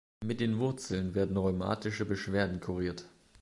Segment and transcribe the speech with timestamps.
[0.25, 3.05] Mit den Wurzeln werden rheumatische Beschwerden kuriert.